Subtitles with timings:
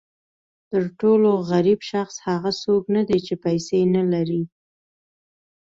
[0.69, 4.43] تر ټولو غریب شخص هغه څوک نه دی چې پیسې نه لري.